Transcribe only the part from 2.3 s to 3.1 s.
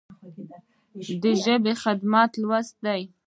لوست دی.